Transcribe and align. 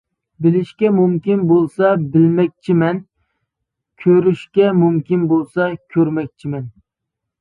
بىلىشكە 0.43 0.89
مۇمكىن 0.99 1.43
بولسا 1.51 1.91
بىلمەكچىمەن، 2.15 3.01
كۆرۈشكە 4.07 4.71
مۇمكىن 4.81 5.29
بولسا 5.35 5.69
كۆرمەكچىمەن. 5.97 6.67